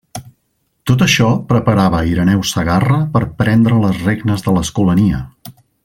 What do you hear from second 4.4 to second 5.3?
de l'escolania.